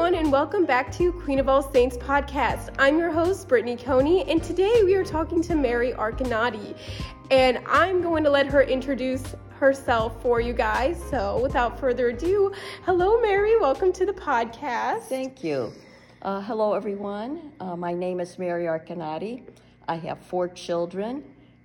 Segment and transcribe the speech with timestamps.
[0.00, 2.74] everyone, and welcome back to Queen of All Saints podcast.
[2.78, 6.74] I'm your host, Brittany Coney, and today we are talking to Mary Arconati.
[7.30, 10.98] And I'm going to let her introduce herself for you guys.
[11.10, 12.50] So, without further ado,
[12.86, 13.60] hello, Mary.
[13.60, 15.02] Welcome to the podcast.
[15.02, 15.70] Thank you.
[16.22, 17.52] Uh, hello, everyone.
[17.60, 19.42] Uh, my name is Mary Arconati.
[19.86, 21.22] I have four children,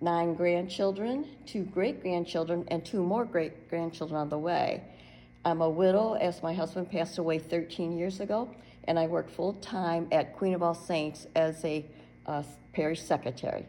[0.00, 4.82] nine grandchildren, two great grandchildren, and two more great grandchildren on the way.
[5.46, 8.52] I'm a widow as my husband passed away 13 years ago,
[8.88, 11.86] and I work full time at Queen of All Saints as a
[12.26, 13.64] uh, parish secretary.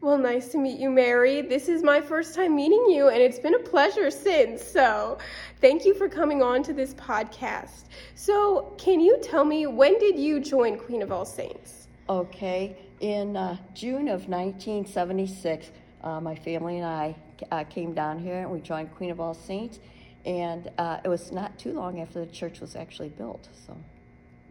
[0.00, 1.42] Well, nice to meet you, Mary.
[1.42, 4.62] This is my first time meeting you, and it's been a pleasure since.
[4.62, 5.18] So,
[5.60, 7.86] thank you for coming on to this podcast.
[8.14, 11.88] So, can you tell me when did you join Queen of All Saints?
[12.08, 15.72] Okay, in uh, June of 1976,
[16.04, 17.16] uh, my family and I
[17.50, 19.80] uh, came down here and we joined Queen of All Saints
[20.24, 23.48] and uh, it was not too long after the church was actually built.
[23.66, 23.76] So.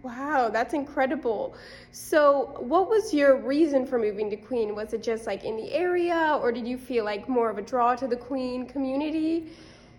[0.02, 1.56] Wow, that's incredible.
[1.92, 4.74] So, what was your reason for moving to Queen?
[4.74, 7.62] Was it just like in the area, or did you feel like more of a
[7.62, 9.52] draw to the Queen community?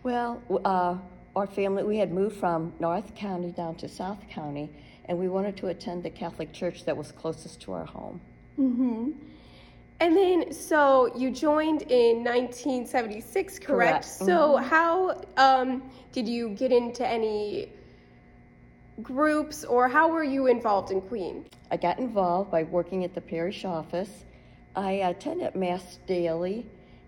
[0.02, 0.96] Well, uh,
[1.36, 4.70] our family, we had moved from North County down to South County,
[5.04, 8.22] and we wanted to attend the Catholic church that was closest to our home.
[8.58, 9.10] Mm-hmm.
[10.00, 13.66] And then, so you joined in 1976, correct?
[13.66, 14.04] correct.
[14.06, 14.64] So, mm-hmm.
[14.64, 17.70] how um, did you get into any
[19.02, 21.46] groups or how were you involved in Queen?
[21.70, 24.24] I got involved by working at the parish office.
[24.74, 26.66] I attended Mass daily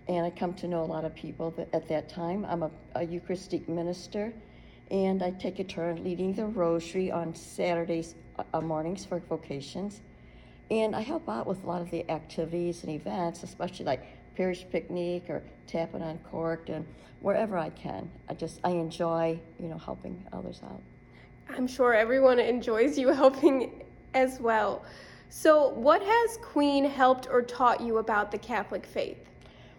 [0.08, 2.44] and I come to know a lot of people at that time.
[2.44, 4.32] I'm a, a Eucharistic minister
[4.90, 8.14] and I take a turn leading the rosary on Saturdays
[8.52, 10.00] uh, mornings for vocations.
[10.72, 14.64] And I help out with a lot of the activities and events, especially like parish
[14.72, 16.86] picnic or tapping on cork and
[17.20, 18.10] wherever I can.
[18.30, 20.80] I just I enjoy, you know, helping others out.
[21.50, 23.84] I'm sure everyone enjoys you helping
[24.14, 24.82] as well.
[25.28, 29.28] So, what has Queen helped or taught you about the Catholic faith?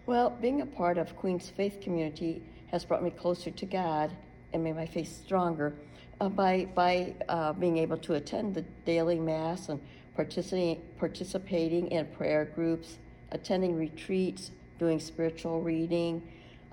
[0.06, 4.12] Well, being a part of Queen's faith community has brought me closer to God
[4.52, 5.74] and made my faith stronger
[6.20, 9.80] uh, by by uh, being able to attend the daily mass and
[10.14, 12.98] participating, participating in prayer groups,
[13.32, 16.22] attending retreats, doing spiritual reading,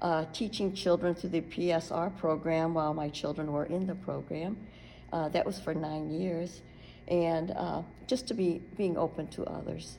[0.01, 4.57] uh, teaching children through the PSR program while my children were in the program.
[5.11, 6.61] Uh, that was for nine years,
[7.07, 9.97] and uh, just to be being open to others.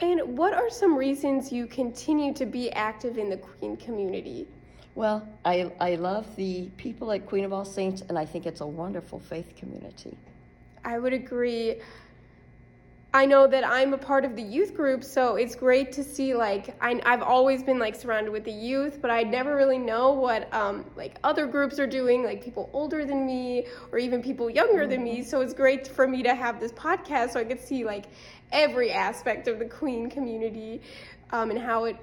[0.00, 4.46] And what are some reasons you continue to be active in the Queen community?
[4.98, 8.62] Well, I, I love the people at Queen of All Saints, and I think it's
[8.62, 10.18] a wonderful faith community.
[10.84, 11.76] I would agree.
[13.14, 16.34] I know that I'm a part of the youth group, so it's great to see
[16.34, 20.14] like I, have always been like surrounded with the youth, but I never really know
[20.14, 24.50] what um, like other groups are doing, like people older than me or even people
[24.50, 25.22] younger than me.
[25.22, 28.06] So it's great for me to have this podcast so I could see like
[28.50, 30.80] every aspect of the Queen community
[31.30, 31.96] um, and how it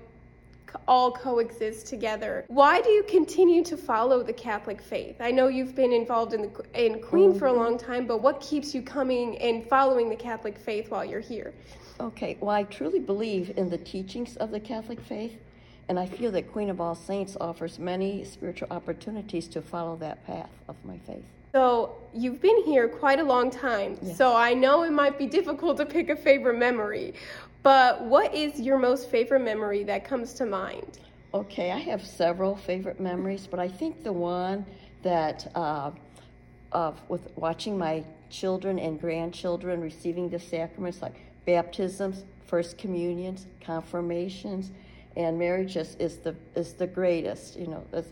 [0.87, 2.45] all coexist together.
[2.47, 5.17] Why do you continue to follow the Catholic faith?
[5.19, 7.39] I know you've been involved in the in Queen mm-hmm.
[7.39, 7.59] for a mm-hmm.
[7.59, 11.53] long time, but what keeps you coming and following the Catholic faith while you're here?
[11.99, 15.37] Okay, well, I truly believe in the teachings of the Catholic faith,
[15.87, 20.25] and I feel that Queen of All Saints offers many spiritual opportunities to follow that
[20.25, 21.25] path of my faith.
[21.55, 24.17] So, you've been here quite a long time, yes.
[24.17, 27.13] so I know it might be difficult to pick a favorite memory.
[27.63, 30.99] But what is your most favorite memory that comes to mind?
[31.33, 34.65] Okay, I have several favorite memories, but I think the one
[35.01, 35.91] that uh,
[36.73, 44.71] of with watching my children and grandchildren receiving the sacraments like baptisms, first communions, confirmations,
[45.15, 47.55] and marriages is the is the greatest.
[47.57, 48.03] You know,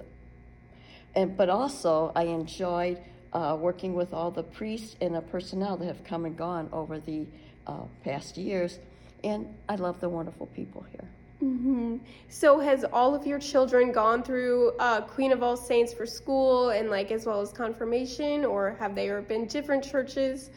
[1.13, 2.99] and but also I enjoyed
[3.33, 6.99] uh, working with all the priests and the personnel that have come and gone over
[6.99, 7.25] the
[7.67, 8.79] uh, past years
[9.23, 11.07] and I love the wonderful people here.
[11.41, 11.97] Mm-hmm.
[12.29, 16.69] So, has all of your children gone through uh, Queen of All Saints for school
[16.69, 20.52] and like as well as confirmation, or have they been different churches?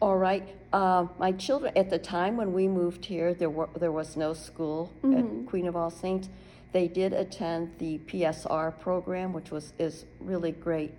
[0.00, 0.48] All right.
[0.72, 4.32] Uh, my children at the time when we moved here, there were there was no
[4.32, 5.40] school mm-hmm.
[5.40, 6.28] at Queen of All Saints.
[6.72, 10.94] They did attend the PSR program, which was is really great.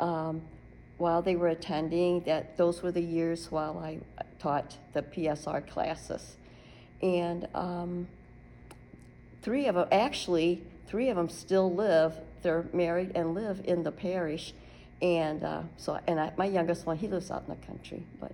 [0.00, 0.42] Um,
[0.98, 3.98] while they were attending, that those were the years while I
[4.38, 6.36] taught the PSR classes.
[7.02, 8.06] And um,
[9.42, 13.90] three of them actually three of them still live they're married and live in the
[13.90, 14.52] parish.
[15.00, 18.32] And uh, so and I, my youngest one he lives out in the country but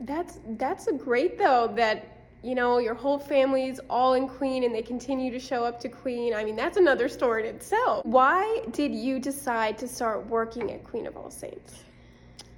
[0.00, 2.04] that's that's a great though that
[2.42, 5.88] you know, your whole family's all in Queen and they continue to show up to
[5.88, 6.34] Queen.
[6.34, 8.04] I mean, that's another story in itself.
[8.04, 11.84] Why did you decide to start working at Queen of All Saints?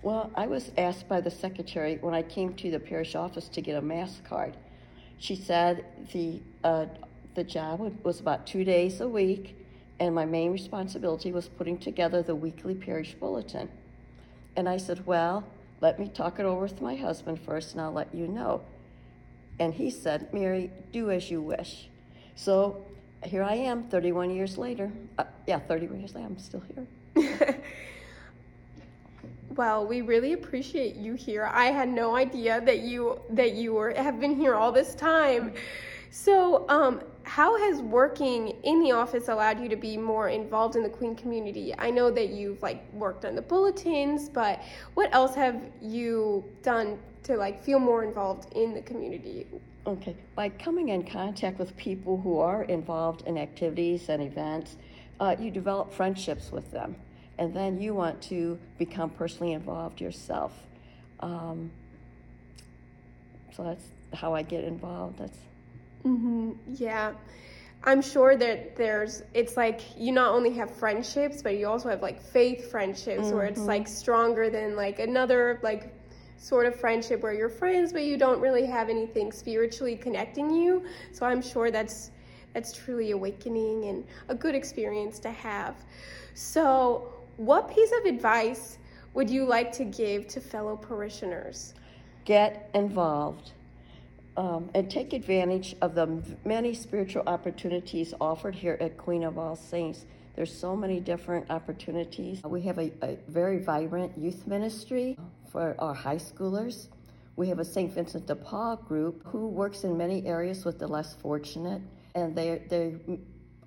[0.03, 3.61] Well, I was asked by the secretary when I came to the parish office to
[3.61, 4.57] get a mass card.
[5.19, 6.87] She said the uh,
[7.35, 9.57] the job was about two days a week,
[10.01, 13.69] and my main responsibility was putting together the weekly parish bulletin.
[14.57, 15.45] And I said, Well,
[15.81, 18.63] let me talk it over with my husband first, and I'll let you know.
[19.59, 21.89] And he said, Mary, do as you wish.
[22.35, 22.85] So
[23.25, 24.91] here I am, 31 years later.
[25.19, 26.63] Uh, yeah, 31 years later, I'm still
[27.15, 27.57] here.
[29.57, 31.49] well, we really appreciate you here.
[31.53, 35.55] I had no idea that you that you were have been here all this time.
[36.11, 40.83] So, um, how has working in the office allowed you to be more involved in
[40.83, 41.75] the Queen community?
[41.79, 44.63] I know that you've like worked on the bulletins, but
[44.95, 49.47] what else have you done to like feel more involved in the community?
[49.87, 54.77] Okay, by coming in contact with people who are involved in activities and events,
[55.21, 56.95] uh, you develop friendships with them,
[57.39, 60.53] and then you want to become personally involved yourself.
[61.21, 61.71] Um,
[63.57, 63.85] so that's
[64.15, 65.19] how I get involved.
[65.19, 65.39] That's
[66.05, 66.53] Mm-hmm.
[66.75, 67.13] Yeah.
[67.85, 72.01] I'm sure that there's, it's like you not only have friendships, but you also have
[72.01, 73.37] like faith friendships mm-hmm.
[73.37, 73.93] where it's like mm-hmm.
[73.93, 75.93] stronger than like another, like,
[76.43, 80.85] sort of friendship where you're friends, but you don't really have anything spiritually connecting you.
[81.13, 82.11] So I'm sure that's,
[82.53, 85.77] that's truly awakening and a good experience to have.
[86.35, 88.79] So, what piece of advice
[89.15, 91.75] would you like to give to fellow parishioners?
[92.25, 93.53] Get involved
[94.37, 99.55] um, and take advantage of the many spiritual opportunities offered here at Queen of All
[99.55, 100.07] Saints.
[100.35, 102.43] There's so many different opportunities.
[102.43, 105.17] We have a, a very vibrant youth ministry
[105.53, 106.89] for our high schoolers.
[107.37, 107.93] We have a St.
[107.93, 111.83] Vincent de Paul group who works in many areas with the less fortunate,
[112.15, 112.97] and they, they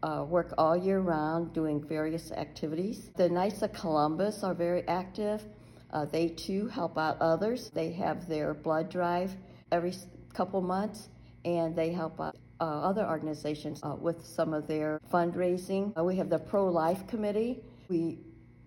[0.04, 3.12] uh, work all year round doing various activities.
[3.16, 5.44] The Knights of Columbus are very active.
[5.92, 7.70] Uh, they too help out others.
[7.70, 9.36] They have their blood drive
[9.72, 9.94] every
[10.34, 11.10] couple months,
[11.44, 15.98] and they help uh, other organizations uh, with some of their fundraising.
[15.98, 17.64] Uh, we have the Pro Life Committee.
[17.88, 18.20] We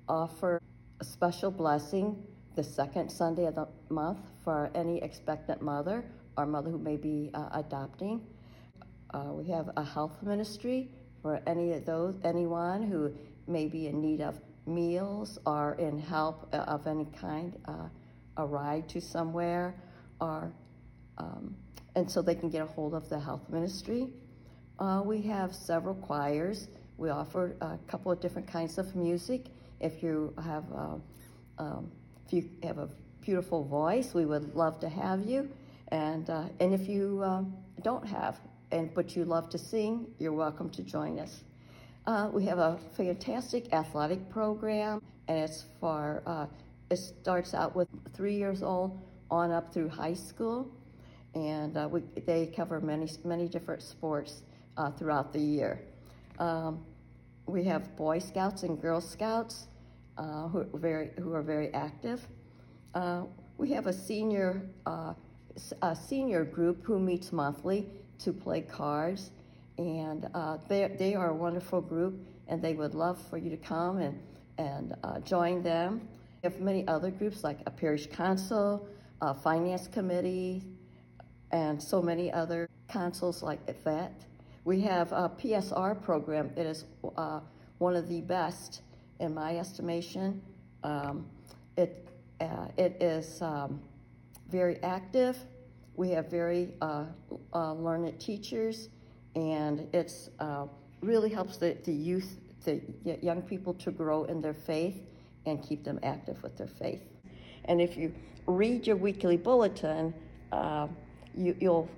[0.09, 0.61] offer
[1.00, 2.25] a special blessing
[2.58, 6.05] the second Sunday of the month for any expectant mother
[6.37, 8.20] or mother who may be uh, adopting.
[9.14, 10.90] Uh, we have a health ministry
[11.22, 13.14] for any of those, anyone who
[13.46, 17.56] may be in need of meals or in help uh, of any kind,
[18.37, 19.76] a ride to somewhere,
[20.20, 20.52] or
[21.19, 21.54] um,
[21.94, 24.08] and so they can get a hold of the health ministry.
[24.81, 26.66] Uh, we have several choirs.
[26.96, 29.46] We offer a couple of different kinds of music.
[29.78, 30.96] If you have, uh,
[31.58, 31.93] um,
[32.28, 32.88] if you have a
[33.20, 35.48] beautiful voice, we would love to have you.
[35.88, 38.38] And uh, and if you um, don't have,
[38.70, 41.40] and but you love to sing, you're welcome to join us.
[42.06, 46.46] Uh, we have a fantastic athletic program, and it's for uh,
[46.90, 50.70] it starts out with three years old on up through high school
[51.34, 54.42] and uh, we, they cover many, many different sports
[54.76, 55.80] uh, throughout the year.
[56.38, 56.84] Um,
[57.46, 59.66] we have Boy Scouts and Girl Scouts
[60.19, 62.26] uh, who, are very, who are very active.
[62.94, 63.23] Uh,
[63.56, 65.15] we have a senior, uh,
[65.82, 67.88] a senior group who meets monthly
[68.19, 69.31] to play cards,
[69.79, 73.56] and uh, they, they are a wonderful group, and they would love for you to
[73.56, 74.20] come and,
[74.59, 74.94] and
[75.25, 76.09] join them.
[76.43, 78.88] We have many other groups like a parish council,
[79.21, 80.64] a finance committee,
[81.50, 84.12] and so many other councils like that.
[84.64, 86.50] We have a PSR program.
[86.57, 86.85] It is
[87.16, 87.40] uh,
[87.78, 88.83] one of the best,
[89.20, 90.40] in my estimation.
[90.84, 91.26] Um,
[91.76, 92.08] it,
[92.40, 93.80] uh, it is um,
[94.48, 95.37] very active.
[95.96, 97.06] We have very uh,
[97.52, 98.88] uh learned teachers,
[99.34, 100.66] and it's uh,
[101.02, 102.80] really helps the, the youth, the
[103.22, 105.02] young people to grow in their faith
[105.46, 107.02] and keep them active with their faith.
[107.64, 108.14] And if you
[108.46, 110.14] read your weekly bulletin,
[110.52, 110.88] uh,
[111.37, 111.88] you, you'll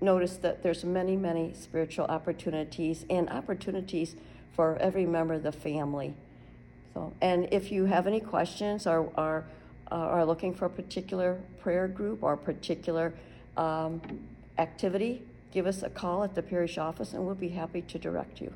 [0.00, 4.16] notice that there's many, many spiritual opportunities and opportunities
[4.54, 6.14] for every member of the family.
[6.94, 9.44] So, and if you have any questions or are,
[9.90, 13.12] uh, are looking for a particular prayer group or a particular
[13.56, 14.00] um,
[14.58, 18.40] activity, give us a call at the parish office and we'll be happy to direct
[18.40, 18.52] you.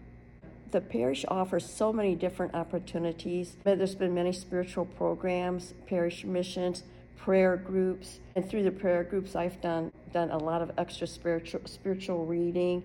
[0.70, 3.56] The parish offers so many different opportunities.
[3.62, 6.82] There's been many spiritual programs, parish missions,
[7.16, 11.60] prayer groups, and through the prayer groups, I've done done a lot of extra spiritual
[11.64, 12.82] spiritual reading.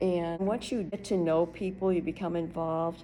[0.00, 3.02] And once you get to know people, you become involved.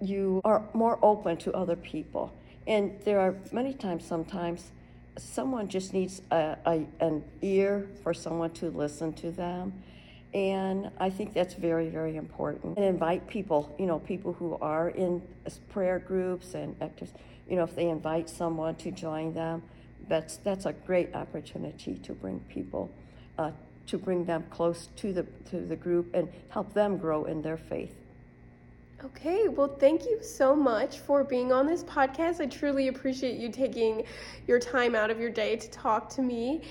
[0.00, 2.32] You are more open to other people,
[2.66, 4.70] and there are many times, sometimes,
[5.18, 9.72] someone just needs a, a, an ear for someone to listen to them.
[10.34, 12.76] And I think that's very, very important.
[12.76, 15.22] And invite people, you know, people who are in
[15.70, 17.10] prayer groups and actives,
[17.48, 19.62] you know, if they invite someone to join them,
[20.08, 22.90] that's, that's a great opportunity to bring people,
[23.38, 23.52] uh,
[23.86, 27.56] to bring them close to the, to the group and help them grow in their
[27.56, 27.94] faith.
[29.06, 32.40] Okay, well, thank you so much for being on this podcast.
[32.40, 34.02] I truly appreciate you taking
[34.48, 36.62] your time out of your day to talk to me.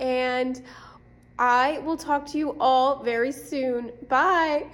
[0.00, 0.62] And
[1.38, 3.92] I will talk to you all very soon.
[4.08, 4.68] Bye.